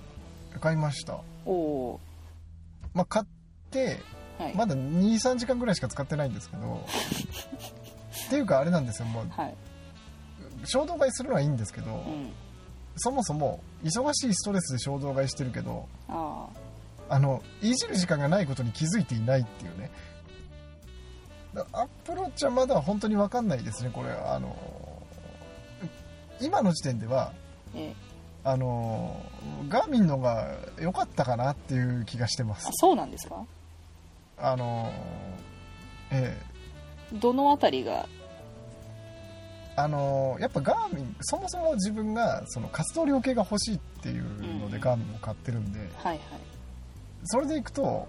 [0.59, 1.19] 買いました。
[1.45, 1.99] おお
[2.93, 3.25] まあ買っ
[3.71, 6.85] てーはい、まだ23時間ぐらいしか使ってないんですけど
[8.27, 9.29] っていうかあれなんですよもう。
[9.29, 9.55] はい。
[10.65, 12.33] 衝動買いするのはいいんですけど、うん。
[12.97, 16.47] そもそも忙しいストレスで衝動買いしてるけどあ
[17.09, 19.91] あのいじる時間がないことに気づいていないっていうね。
[19.91, 19.91] だ
[21.73, 24.11] アップローチはまだ本当に分かんないですねこれ。
[24.11, 24.55] あの
[26.41, 27.33] 今の時点ではあ
[27.75, 27.93] え。
[28.43, 29.19] あの
[29.69, 32.67] ガーミンのが良かったかなっていう気がしてます。
[32.73, 33.43] そうなんですか？
[34.37, 34.91] あの
[36.11, 36.37] え
[37.13, 37.17] え。
[37.17, 38.07] どのあたりが？
[39.77, 44.23] あのやっぱガーミンそもそも自分がその活動量計が欲しいっていう
[44.59, 44.81] のでうん。
[44.81, 46.19] ガーミンを買ってるんで、はいはい。
[47.23, 48.07] それでいくと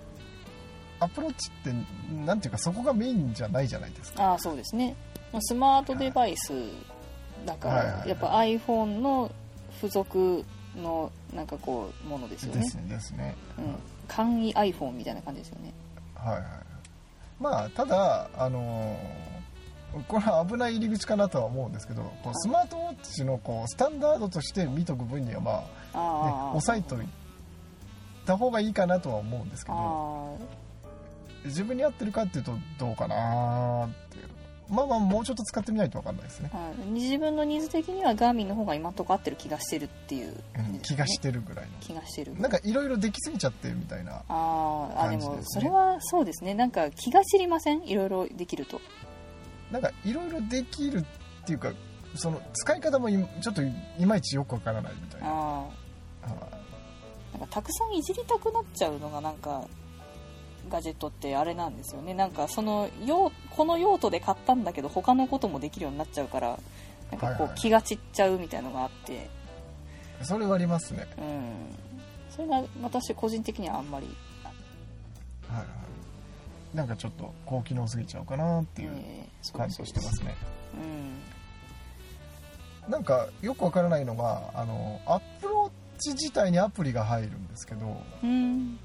[1.00, 1.72] アプローチって
[2.24, 4.30] なんていうかそこがメインじゃないじゃないですか。
[4.30, 4.94] ああそうですね。
[5.32, 6.52] まあスマートデバイス
[7.44, 9.30] だからやっぱ iPhone の
[9.74, 10.44] 付属
[10.76, 12.60] のなんかこうものですよね。
[12.60, 13.64] ですねですね、うん、
[14.08, 15.72] 簡易 iPhone みたいな感じですよね。
[16.14, 16.42] はいはい
[17.38, 18.96] まあただあの
[20.08, 27.06] これは危ない入り口かなとは思うんですけどこうスマートウォッチのこうスタンダードとして見とく分にはまあ、ね、押さえとい
[28.24, 29.76] た方がいいかなとは思うんですけど。
[29.78, 30.65] あ
[31.46, 34.24] 自分に合ってるかっていうとどうかなっていう
[34.68, 36.50] まあまあもうちょっと使ってみないと分かんないですね。
[36.52, 40.34] ー、あー自分のニーズ的にはガーミンの方が今んとこ合ってる気がしてるっていう。
[40.54, 41.70] 感じですね気がしてるぐらいの。
[41.80, 42.34] 気がしてる。
[42.40, 45.00] なんかいろいろできすぎちゃってるみたいなあー。
[45.02, 46.54] あでもそれはそうですね。
[46.54, 47.84] なんか気が散りません？
[47.86, 48.80] いろいろできると。
[49.70, 51.04] なんかいろいろできるっ
[51.46, 51.72] ていうか
[52.16, 55.68] その使い方もいちょっといまいちよくわからないみたいなあは
[56.22, 56.28] あ
[57.32, 59.64] なんかたくさんいじりたくなっちゃうのがなんか
[60.68, 62.14] ガジェットってあれなんですよね。
[62.14, 66.58] なんかその用この用途で買ったんだけど他のこともできるようになっちゃうから
[67.10, 67.48] なんかはいはい。
[67.48, 69.28] こう気が散っちゃうみたいのがあって、
[70.22, 71.06] いそれはありますね。
[71.18, 71.52] うん。
[72.30, 74.06] それが私個人的にはあんまり、
[75.48, 76.76] はいはい。
[76.76, 78.90] なんかちょっと高機能すぎちゃうかなっていう
[79.56, 80.34] 感じそうがしてますね。
[80.74, 80.78] う
[82.88, 82.88] ん。
[82.88, 88.78] なんかよくわからないのがあのアップローチ自体にアプリが入るんですけどうん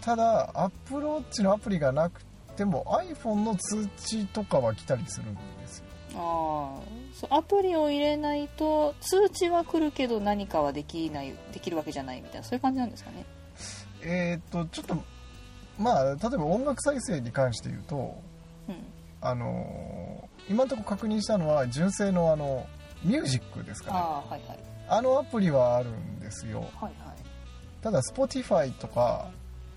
[0.00, 2.22] ただアップローチのアプリがなく
[2.56, 5.84] ても iPhone の通知とかは来たりするんですよ。
[6.16, 6.80] ああ
[7.14, 13.24] そうアプリを入れないと通知は来るけど何かはできないできるわけじゃないみたいなそういう感じなんですかね？
[14.02, 14.96] えーっとちょっと
[15.78, 18.20] まあ例えば音楽再生に関して言うと
[18.68, 18.76] うん。
[19.20, 22.66] あのー今のところ確認したのは純正のあの
[23.04, 23.98] ミュージックですかね。
[23.98, 24.58] ああはいはい。
[24.88, 26.60] あのアプリはあるんですよ。
[26.60, 26.92] はいはい。
[27.82, 29.28] ただ Spotify とか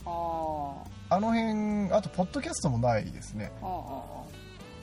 [0.05, 3.51] あの辺あとポッドキャストもないですね。
[3.61, 4.23] あ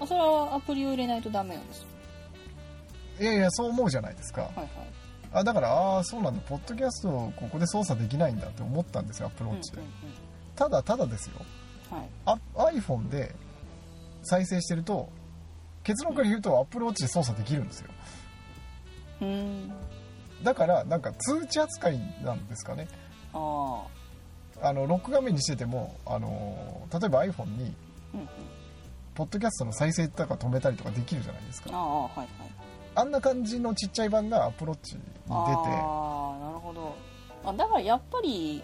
[0.07, 1.87] それはアプリを入れないとダメなんです
[3.21, 4.43] いやいやそう思うじゃないですか。
[4.43, 4.69] はいはい。
[5.33, 6.41] あだからああそうなんだ。
[6.43, 9.93] ポッドキャストをここで操作できないんだって思ったんですよアプローチで、うんうん
[10.57, 11.37] ただただですよ。
[11.93, 12.09] うんはい。
[12.27, 12.39] あ
[12.75, 13.35] iPhone で
[14.23, 15.09] 再生してると
[15.83, 17.91] 結論から言うとアプローチで操作できるんですよ。
[19.23, 19.73] うーん。
[20.43, 22.89] だからなんか通知扱いなんですかね。
[23.33, 24.00] ああ
[24.73, 27.75] のロック画面にしててもあの例えば iPhone に
[28.12, 28.29] あうんうん。
[29.14, 31.70] ポッドキャストの再生とか止めたりとかできるじゃないですか。
[31.73, 32.29] ああはいはい。
[32.94, 35.12] あんな感じのちっちゃい版がアプローチに出て。
[35.29, 36.96] ああなるほど。
[37.44, 38.62] あだからやっぱり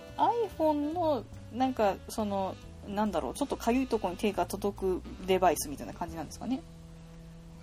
[0.59, 2.55] iPhone のなんかその
[2.89, 6.61] なんだろうちょっとかゆいところに手が届くデバイスみたいな感じなんですかね。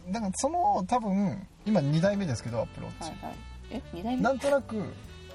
[0.09, 3.35] だからその多分今2代目ですけどアップローチ、はいはい。
[3.71, 4.21] え2代目？
[4.21, 4.83] なんとなく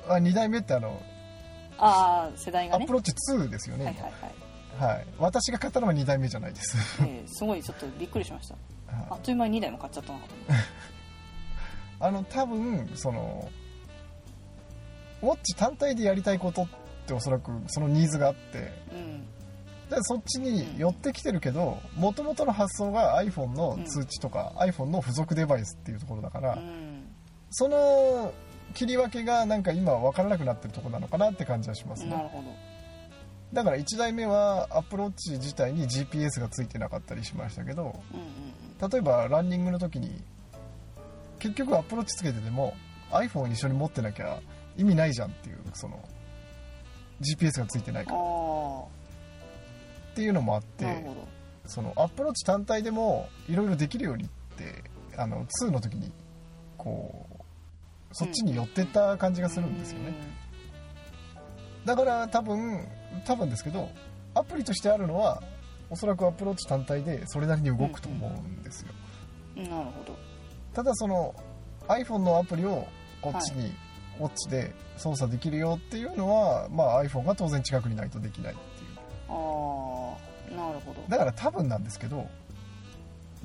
[0.08, 1.00] あ2代目ってあの
[1.78, 2.84] ああ世代アがね。
[2.84, 4.12] ップローチ2ですよね、はいはいはい、
[4.78, 5.06] 今はい。
[5.18, 8.56] 私が買ったのは2代目じゃないです、えーすごいちょっとびっくりしました。
[8.88, 9.20] あはい。
[9.20, 10.52] っという間に2台も買っちゃったなと思って
[12.00, 13.50] あの多分その
[15.22, 16.66] ウォッチ単体でやりたいことっ
[17.06, 18.72] ておそらくそのニーズがあって。
[18.92, 19.26] うん。
[19.88, 27.08] でそっちに寄ってきてるけどもともとの発想が iPhone の通知とか、iPhone の付属デバイスっていうところだから、うん。
[27.50, 28.32] その
[28.74, 32.11] 切り分けがなんか今分からなくなってるところなのかなって感じはしますね。
[32.11, 32.54] なるほど。
[33.52, 40.22] だから1台目はアップローチ自体に GPS がついてなかったりしましたけどうんうん例えばランニングの時に
[41.38, 42.76] 結局アップローチつけてても
[43.11, 44.40] iPhone を一緒に持ってなきゃ
[44.76, 45.98] 意味ないじゃんっていうその
[47.20, 48.18] GPS がついてないから。
[48.18, 48.98] っあ
[50.14, 51.07] ていうのもあって
[51.66, 54.83] そのアップローチ単体でもいろいろできるようにって
[55.16, 56.11] あの2の時に
[56.76, 57.27] こう
[58.12, 60.14] そっちに寄ってった感じがするんですよね、
[61.85, 62.87] だから多分
[63.27, 63.90] 多分ですけど
[64.35, 65.42] アプリとしてあるのは
[65.90, 68.88] おそらくアプローチ単体でそれなりに動くと思うんですよ、
[69.57, 69.62] うん。
[69.64, 70.16] なるほど。
[70.75, 71.35] ただその
[71.88, 72.87] iPhone のアプリを
[73.23, 73.73] こっちに、
[74.21, 78.90] ウォッチで操作できるよっていうのは、まあ、iPhone が当然近くにないとできないっていう。
[79.29, 80.14] あ
[80.53, 81.03] あなるほど。
[81.09, 82.29] だから多分なんですけど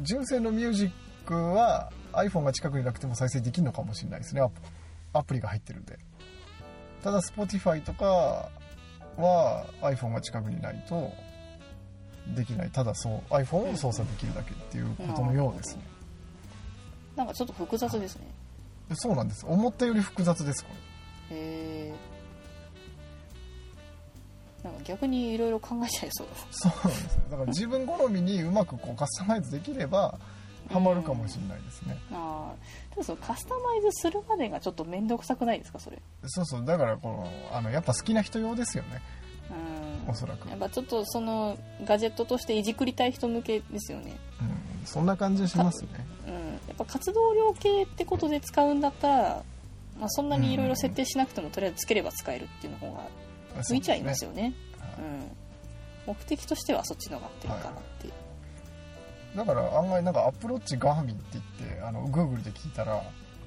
[0.01, 0.91] 純正のミュージッ
[1.25, 4.41] クは iPhone が近くになくても再生できるのかもしれないですね。
[5.13, 5.99] アプリが入ってるんで。
[7.03, 8.49] ただ Spotify とか
[9.17, 11.11] は iPhone が近くにないと
[12.35, 12.69] できない。
[12.69, 15.83] ただそう iPhone を操作できるだけっていうことのようですね。
[17.15, 18.27] なんかちょっと複雑ですね。
[18.89, 19.45] でそうなんです。
[19.47, 20.69] 思ったより複雑ですこ
[21.31, 21.37] れ。
[21.37, 21.39] へ
[21.87, 21.93] え
[24.63, 26.27] なんか逆にいろいろ考えちゃいそう。
[26.51, 30.17] そうなんですねだから自分好みにうまくこうカスタマイズできれば
[30.69, 36.01] ハマるかもしれないですね、ああただそのカスタマイズするまでがちょっと面倒くさくないですかそれ？
[36.25, 36.65] そうそう。
[36.65, 39.01] だからこのあのやっぱ好きな人用ですよね。
[40.05, 40.09] うん。
[40.09, 40.49] おそらく。
[40.49, 44.15] やっぱちょっとそのガジェットとしていじくりたい人向けですよね。
[44.41, 44.85] うん。
[44.85, 45.89] そんな感じしますね。
[46.27, 46.33] うん。
[46.33, 46.39] や
[46.73, 49.43] っぱ活動量系ってことで使うんだったら、
[49.99, 53.09] まあ、そんなにいろいろ設定しなくてもとりあえずつければ使えるっていうの方が
[53.69, 54.53] 向いちゃいますよよね。
[54.79, 55.01] はい。
[55.01, 56.13] うん。
[56.15, 58.13] 目的としてはそっちの方が合ってるかなっていう、
[59.35, 63.01] だから案外なんかアプローチガーミンって言ってあの Google で聞いたら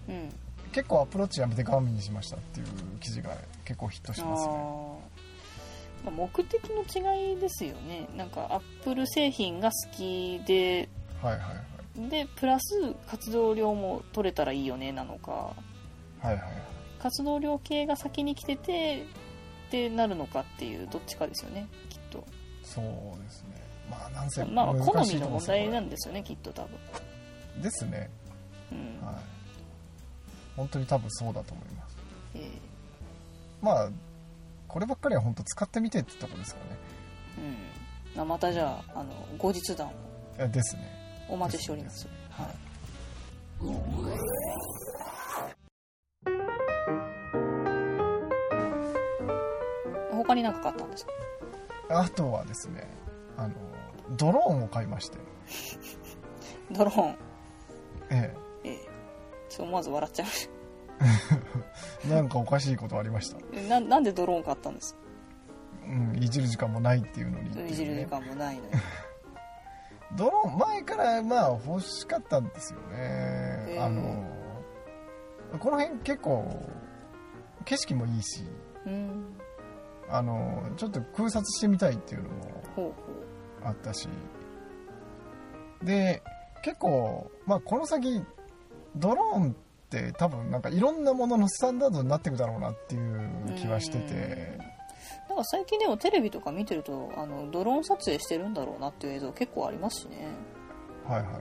[0.09, 0.33] うん。
[0.73, 2.67] 結構アプローチやめてガーミンにしましたっていう
[3.01, 3.31] 記事が
[3.65, 4.55] 結構ヒットしますね。
[6.11, 8.07] 目的の違いですよね。
[8.15, 10.89] なんかアップル製品が好きで
[11.23, 11.55] はいはいは
[12.07, 12.11] い。
[12.11, 15.33] でプラス活動量も取れたらいいよねなのか。
[15.33, 15.55] は
[16.25, 16.43] いはいはい。
[17.01, 19.07] 活動量系が先に来てて
[19.69, 22.25] ってなるのかっていうどっちかですよねきっと。
[22.63, 22.85] そう
[23.23, 27.63] ですねまあなんせまあ好みの問題なんですよねきっと多分。
[27.63, 28.11] ですね。
[28.73, 29.17] うん、はい。
[30.57, 31.97] 本当に多分そうだと思います。
[32.35, 32.51] えー
[33.63, 33.89] まあ
[34.69, 36.81] こればっかりは本当使ってみてってとこですからね。
[38.19, 38.29] うん。
[38.29, 39.93] またじゃああの後日談を。
[40.49, 40.83] ですね。
[41.31, 42.07] お待ちしております。
[42.31, 42.47] はい。
[50.13, 51.13] 他に何か買ったんですか？
[51.89, 52.87] あとはですね
[53.39, 53.55] あの
[54.11, 55.19] ドローンを買いまして。
[56.71, 57.17] ドローン。
[58.11, 58.69] ええ。
[58.71, 58.77] え
[59.49, 60.51] ちょっと思わず笑っちゃいまし
[62.07, 63.39] え なんかおかしいことありました。
[63.69, 64.95] ななんでドローン買ったんです？
[64.95, 65.01] か
[65.87, 67.69] うんいじる時間もないっていうのにね。
[67.69, 68.71] いじる時間もないのに。
[70.17, 74.25] ドローン前からまあ欲しかったんですよね、えあの
[75.59, 76.61] この辺結構
[77.65, 78.45] 景色もいいし
[78.87, 79.37] うん。
[80.09, 82.93] あのちょっと空撮してみたいっていうのもほうほ
[83.67, 84.09] あったし。
[85.83, 86.23] で
[86.63, 88.23] 結構、まあ、この先
[88.97, 89.55] ドローンっ
[89.91, 94.59] て多分なんかいろんなもののスタンダードになっていくだろうなっていう気はしてて。
[95.29, 100.29] うなんか最近でもテレビとか見てるとあのドローン撮影してるんだろうなっていう映像結構ありますしね。
[101.07, 101.33] はいはい。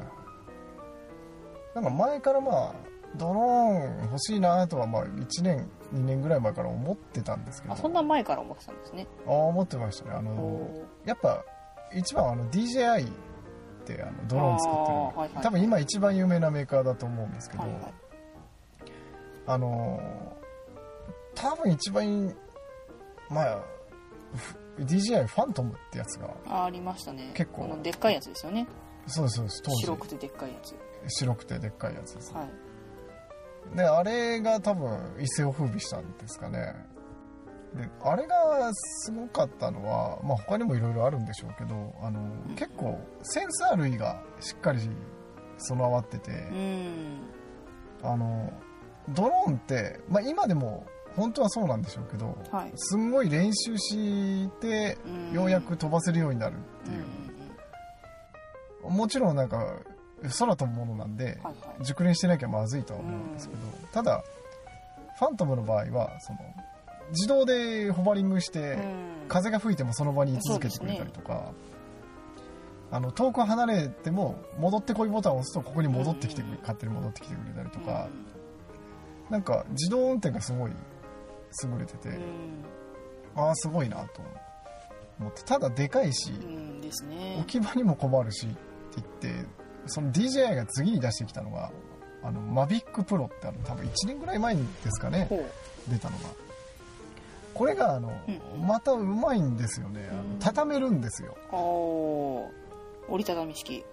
[1.76, 2.74] なんか前からまあ
[3.16, 7.74] ドローン欲しいなとはまあ1年2年ぐらい前から思ってたんですけど。
[7.74, 9.08] あそんな前から思ってたんですね。
[9.26, 10.16] あ思ってましたね。
[10.16, 11.44] あのおやっぱ
[11.96, 13.10] 一番あの DJI っ
[13.86, 15.44] てあのドローン作ってる、はいはい。
[15.44, 17.94] 多分今一番有名なメーカーだと思うんですけど、はいはい。
[19.48, 20.36] あのー
[21.36, 22.34] 多分一番
[23.30, 23.60] まあ
[24.78, 27.32] ふ DJI ファントムってやつがあありましたね。
[27.34, 27.78] 結構。
[27.84, 28.68] でっかいやつですよね。
[29.08, 29.82] そうですそうです当時。
[29.82, 30.76] 白くてでっかいやつ。
[31.08, 32.34] 白くてでっかいやつです。
[32.34, 33.76] はい。
[33.76, 36.76] であれが多分一世を風靡したんですかね
[37.76, 42.20] であれがすごかったのは、まあ、他にもいろいろあるんでしょうけどあの
[42.56, 44.80] 結構センサー類がしっかり
[45.58, 47.20] 備わってて、うん。
[48.04, 48.52] あの
[49.10, 50.86] ドローンって、まあ、今でも
[51.16, 52.72] 本当はそうなんでしょうけどはい。
[52.76, 55.34] すんごい練習してうん。
[55.34, 56.94] ようやく飛ばせるようになるってう。
[56.94, 56.96] ん。
[56.96, 57.00] い
[58.86, 59.80] う、もちろんなんか
[60.40, 61.86] 空飛ぶものなんで、はいはい。
[61.86, 63.62] 熟練してなきゃまずいとは思うんですけど、
[63.92, 64.24] ただ
[65.20, 66.40] ファントムの場合はその
[67.12, 69.16] 自動でホバリングして、うん。
[69.28, 71.52] 風が吹いてもその場に居続けてくれたりとか、
[72.92, 77.86] あの遠く離れても戻ってこいボタンを押すとここに戻ってきてくれ、うん勝手に戻ってきてくれたりとうん。
[77.86, 78.08] か、
[79.30, 82.64] なんか自動運転がすごい優れてて、うん。
[83.36, 84.22] ああすごいなと
[85.20, 85.44] 思って。
[85.44, 87.38] ただでかいし、うんですね。
[87.40, 88.56] 置き場にも困るしって
[89.24, 89.48] 言って
[89.88, 91.72] その DJI が次に出してきたのが
[92.24, 95.28] あのマビックプロってあの多分1年ぐらい前ですかね。
[95.88, 96.45] 出たのが
[97.56, 98.68] これがあの、うん。
[98.68, 100.08] またうまいんですよね。
[100.40, 101.36] 畳めるんですよ。
[103.10, 103.84] 折りたたみ式。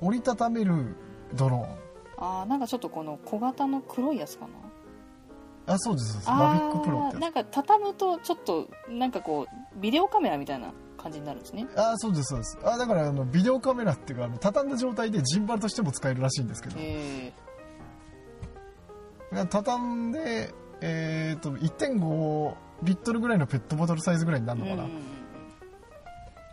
[0.00, 0.94] 折りたためる
[1.34, 5.74] ドローンあーなんかちょっとこの小型の黒いやつかな。
[5.74, 6.30] あそうですそうです。
[6.30, 11.66] あマビックプロってなんか畳むとちょっとなんかこうビデオカメラみたいな感じになるんですね。
[11.74, 12.58] つあそうですそうです。
[12.64, 16.76] あだからあのビデオカメラっていうかあの畳んだ状態でジンバルとしても使えるらしいんですけど。
[16.78, 17.32] え
[19.48, 24.90] 畳んでえっと1.5リットルぐらいのペットボトルサイズぐらいになーるのかな、うん。
[24.90, 25.20] うんうん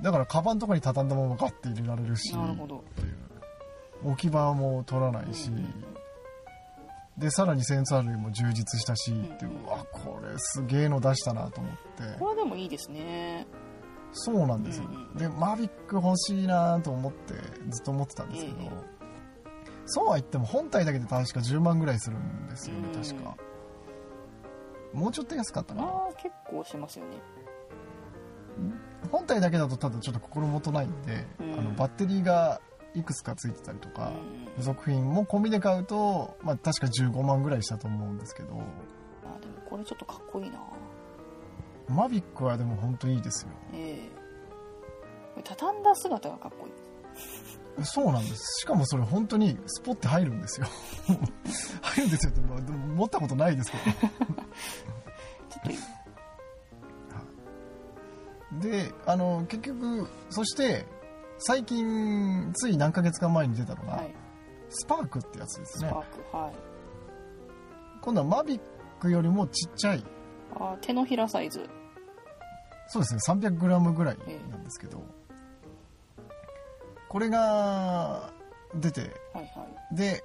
[0.02, 2.32] だからカバンとかに畳んだままガッて入れられるし。
[2.36, 2.84] なるほど。
[4.04, 5.74] 置き場も取らないし、うん。
[7.18, 9.63] でさらにセンサー類も充実したし、っていううん。
[9.63, 12.20] うわこれすげえの出したなと思って。
[12.20, 13.48] これでもいいですね。
[14.12, 17.34] そうなんですよ、うんうんでマビック欲しいなと思って
[17.70, 18.70] ずっと思ってたんですけど、ええ。
[19.86, 23.02] そうは言っても本体だけで確か10万ぐらいするんですよね、うん。
[23.02, 23.36] 確か
[24.98, 25.88] もうちょっと安かったかな。
[25.88, 27.18] ああ結構しますよね。
[29.12, 31.54] 本体だけだとただちょっと心もとないんで、うん。
[31.54, 32.60] あのバッテリーが
[32.96, 34.12] いくつかついてたりとか、
[34.56, 38.50] 付属品も込みで買うと、まあ、確か15万ぐらいしたと思うんですけど。
[39.24, 40.60] あーでもこれちょっとかっこいいな。
[41.88, 43.52] マビックはでも本当にいいですよ。
[43.74, 44.10] ええ。
[45.36, 46.74] これ畳んだ姿がかっこいい
[47.84, 48.62] そうなんです。
[48.62, 50.68] しかもそれ本当にスポッて入るんですよ。
[51.82, 53.92] 入るんですよって、まあでも持ったことないですけちょっ
[58.52, 60.86] とであの結局そして
[61.40, 64.16] 最近つい何ヶ月か前に出たのが、はい。
[64.70, 65.90] スパークってやつですね。
[65.90, 66.54] スパークはい。
[68.02, 68.62] 今度はマビッ
[69.00, 70.04] クよりもちっちゃい。
[70.56, 71.70] あー手のひらサイズ。
[72.88, 73.20] そうですね。
[73.28, 74.18] 300g ぐらい
[74.50, 75.04] なんですけど、
[77.10, 78.32] これが
[78.76, 79.02] 出て。
[79.34, 79.96] はいはい。
[79.96, 80.24] で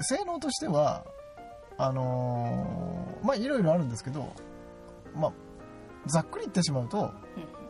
[0.00, 1.04] 性能としては
[1.78, 4.32] あのーまあいろいろあるんですけど
[5.14, 5.32] まあ
[6.06, 7.10] ざっくり言ってしまうと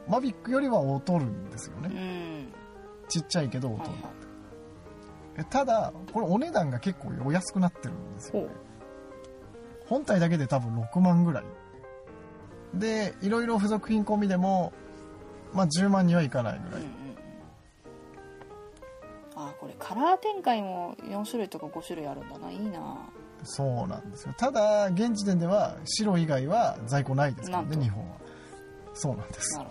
[0.09, 1.89] マビックよりは劣るんですよね。
[1.89, 2.53] ん。
[3.09, 4.13] ちっちゃいけど劣る、はいはい。
[5.39, 8.51] えただこれお値段が結構お安くなってるんですよほう。
[9.87, 11.45] 本体だけで多分6万ぐらい。
[12.75, 14.73] でいろいろ付属品込みでも、
[15.53, 17.06] まあ、10万にはいかないぐらい、うん
[19.37, 22.51] あーこれカラー展開も4種類とか5種類あるんだな。
[22.51, 22.97] いいな。
[23.45, 24.35] そうなんですよ。
[24.37, 28.17] ただ現時点では白以外は在庫ないですからね日本は。
[28.95, 29.59] そうなんです。
[29.59, 29.71] なる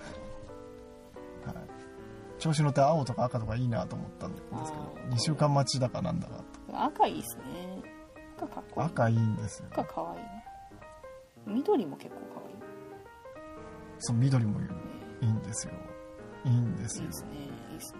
[1.43, 7.43] ほはい、調子乗って青とか赤とかいいなと思ったんですけあどー2週間待ちだかなんだかど赤いいですね。
[8.37, 8.87] 赤かっこいい。
[8.87, 9.67] 赤いいんですよ。
[9.71, 12.45] 赤かわいいな緑も結構かわ
[13.99, 14.59] そう緑も
[15.21, 15.73] いいんですよ。
[16.43, 17.05] いいんですよ。
[17.05, 17.29] いいですね。
[17.39, 17.99] いいですね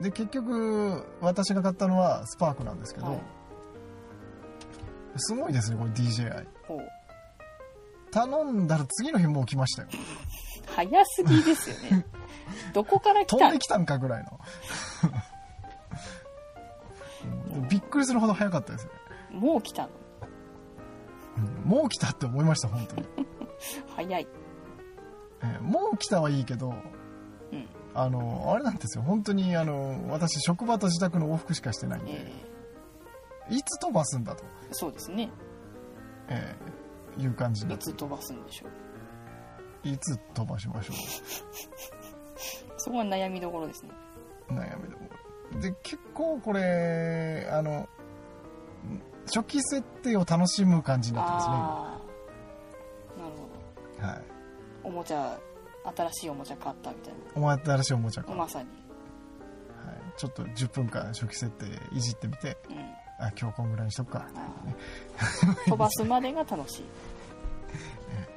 [0.00, 3.20] で結局私が買ったのはスパークなんですけど、はい。
[5.16, 6.46] すごいですねこれ DJI
[8.10, 9.88] 頼んだら次の日もう来ましたよ。
[10.74, 12.06] 早すぎですよね。
[12.72, 13.36] どこから来た？
[13.38, 14.40] 飛んできたんかぐらいの。
[17.54, 17.58] う。
[17.64, 18.92] んびっくりするほど早かったですよ
[19.32, 19.88] ね、もう来たの？
[21.38, 23.06] うんもう来たって思いました本当に、
[23.96, 24.28] 早い。
[25.42, 26.70] えーもう来たはいいけど
[27.52, 27.68] うん
[28.00, 29.02] あのあれなんですよ。
[29.02, 32.32] 本当にあの私職場と自宅の往復しかしてないんで、え
[33.50, 35.30] いつ飛ばすんだと、ーそうですね。
[36.28, 38.66] えーいう感じにないつ飛ばすんでしょ
[39.84, 39.88] う。
[39.88, 40.92] いつ飛ばしましょ
[42.78, 43.90] そこは悩みどころですね。
[44.50, 47.88] う悩みでもで結構これあの
[49.26, 52.00] 初期設定を楽しむ感じになってますねあ
[53.16, 53.48] あなるほ
[53.98, 54.22] 今はい。
[54.84, 55.38] どおもちゃ
[55.96, 58.68] 新しいおもちゃ買ったみたいお前新しいおもちゃか、なはい、まさに。
[60.16, 62.56] ちょっと10分間初期設定いじってみて。
[62.68, 62.78] うん。
[63.20, 66.84] あ今日こんぐらいにしとくか、あー 飛ばすまでが楽しい。
[68.12, 68.28] え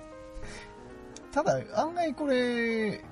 [1.32, 3.04] ただ案外これ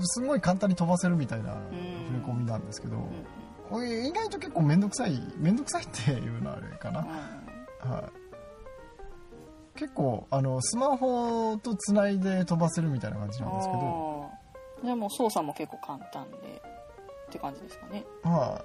[0.00, 1.60] すごい簡単に飛ばせるみたいなうん。
[1.60, 3.26] 振り込みなんですけど、うん
[3.68, 7.00] これ意外と結構面倒くさい面倒くさいっていうのはあれかな、
[7.84, 7.90] うん。
[7.90, 8.02] はい、
[9.78, 14.84] 結構あのスマホとつないで飛ばせるみたいな感じなんですけど、あー。
[14.84, 16.36] じゃあもう操作も結構簡単で
[17.28, 18.04] って感じですかね。
[18.24, 18.64] は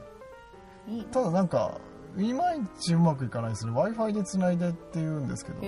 [0.88, 0.96] い。
[0.96, 1.80] いなただなんか
[2.18, 3.74] いまいちうまくいかないですね。
[3.74, 5.62] w i f i でつないでって言うんですけど。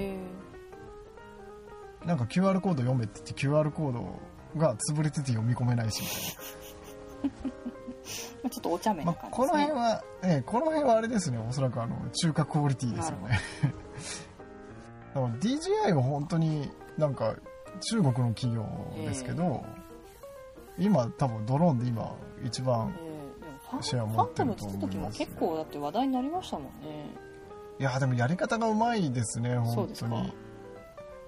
[2.05, 6.01] なんか QR コード読めって言って QR コードが潰れてて読み込めないし。
[7.21, 7.51] みたい
[8.41, 11.37] まあちょっとお茶目な、なまあ、この感じですね、辺は、ええこの辺はあれですね。
[11.37, 13.39] おそらくあの中華クオリティですよね
[15.15, 17.35] だから DJI は本当になんか
[17.79, 18.65] 中国の企業
[18.97, 19.63] ですけど、
[20.77, 22.13] 今多分ドローンで今
[22.43, 22.93] 一番
[23.79, 24.87] シェア持ってると思います。
[24.87, 27.05] 時も結構だって話題になりましたもんね。
[27.79, 30.33] いやでもやり方がうまいですね本当に。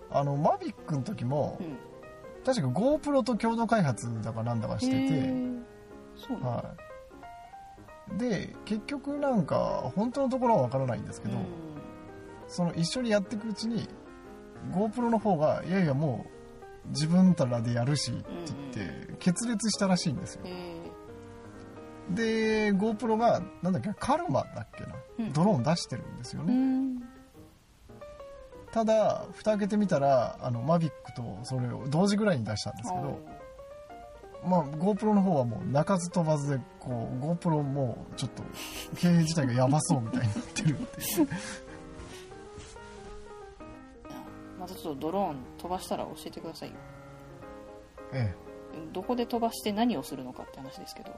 [0.09, 1.77] あのマビックの時も、うん。
[2.45, 5.63] 確か GoPro と共同開発だかなんだかしてへて、ー
[6.15, 6.75] そうは
[8.15, 11.66] い、で結局なんか本当のところは分からないんですけど、うん
[12.47, 13.87] その一緒にやっていくうちに
[14.71, 16.25] GoPro の方がいやいやも
[16.85, 18.23] う自分たらでやるしって
[18.73, 20.41] 言って決裂したらしいんですよ。
[20.45, 20.77] へ
[22.09, 25.33] で GoPro がなんだっけカルマだっけな、うん。
[25.33, 27.03] ドローン出してるんですよーうね、ん。
[28.71, 33.19] ただ蓋開けてみたらあのマビックとそれを同時ぐらいに出したんですけど、
[34.45, 38.43] まあ、GoPro の方はもう鳴かず飛ばずでこう GoPro もうちょっと
[38.95, 41.27] 経営自体がやばそうみたいになってるっていう
[44.67, 46.75] またちょっとドローン飛ばしたら教えてくださいよ。
[48.13, 48.33] え
[48.93, 51.11] どこで飛ばして何をするのかって話ですけど、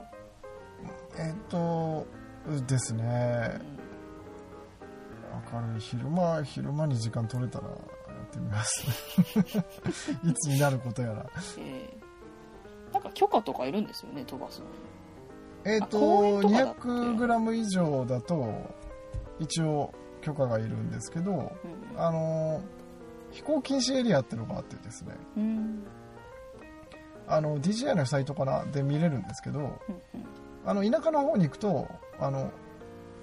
[1.18, 2.06] ええっと
[2.66, 3.60] ですね。
[5.52, 5.78] 明る。
[5.78, 7.76] い昼間昼間に時間取れたらやっ
[8.30, 8.86] てみます
[10.24, 11.26] いつになることやら。
[11.58, 12.00] えー
[12.92, 14.72] なんか許可とかいるんですよね飛ばすのに。
[15.64, 16.80] えっ、ととかだって。
[16.80, 18.74] 200g 以上だと
[19.38, 22.60] 一応許可がいるんですけどうんあの
[23.30, 25.82] 飛行禁止エリアっていうのがあってですねうん。
[27.28, 29.76] あの DJI のサイトかなで見れるんですけどうんうん。
[30.66, 32.50] あの田舎の方に行くとあの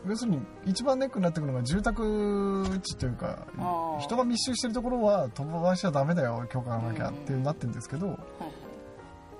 [0.07, 3.45] 要するに一番ネックになってくるのが住宅地というか
[3.99, 8.17] 人が密集してるところは飛ばしちゃダメだよ許可がなきゃっていうなってるんですけど、はい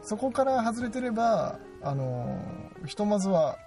[0.08, 2.42] そこから外れてればあの
[2.86, 3.58] ひとまずは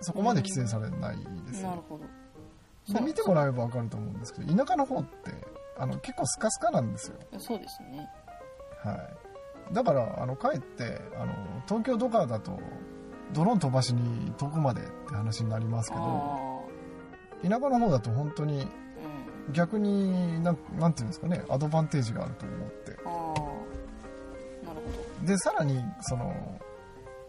[0.00, 1.98] そこまで規制されないですよ、なるほ
[2.88, 2.94] ど。
[2.94, 5.30] で見てもらえば分かると思うんですけど田舎の方って
[5.80, 8.06] あの結構スカスカなんですよ、そうですね。
[8.84, 8.92] は
[9.70, 11.34] い、だからあのかえってあの
[11.66, 12.58] 東京とかだと
[13.32, 18.66] ドローン飛ばしに遠くまでって話になりますけどあ田舎の方だと本当に
[19.52, 22.92] 逆になんなんていうんですかねアドバンテージがあると思って。
[22.92, 24.80] ああなる
[25.22, 26.60] ほでさらにその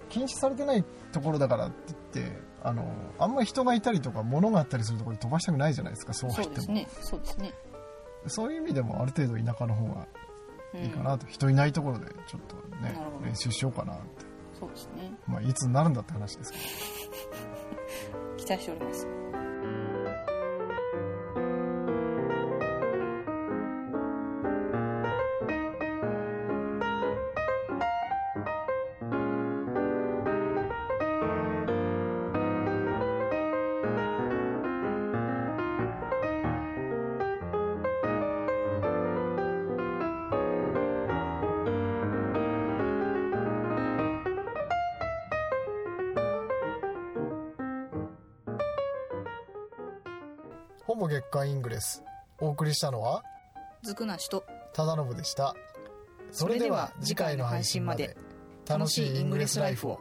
[0.09, 0.83] 禁止されてない
[1.13, 2.85] ところだからって言ってあの
[3.17, 6.65] あんまり人がいたりとか物があったりするところに飛ばしたくないじゃないですかそうどは言っても。
[6.67, 6.87] そうですね。
[7.01, 7.53] そうですね
[8.27, 10.07] そういう意味でもある程度田舎の方が
[10.73, 14.25] うんいいかなと、人いないところでちょっとね練習しようかなって、
[14.57, 15.13] そうですね。
[15.27, 16.63] まあ、いつになるんだって話ですけど。
[18.37, 19.07] 期待しております
[51.01, 52.03] ぼ月間イングレス。
[52.39, 53.23] お送りしたのは
[53.81, 54.45] ずくなしと。
[54.73, 55.55] 忠信でした。
[56.31, 58.15] それでは次回の配信まで。
[58.69, 60.00] 楽しいイングレスライフを